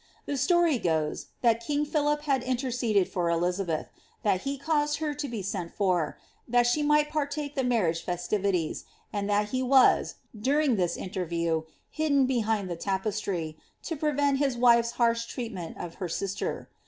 [0.25, 3.85] The story goes, that king Philip had interceded for Elizabeth;
[4.23, 8.85] that he caused her to be sent for, that she might partake the marriagv festivities,
[9.13, 14.93] and that he was, during this interview, hidden behind the tapestry, to prevent his wife^s
[14.93, 16.67] harsh treatment of her sister.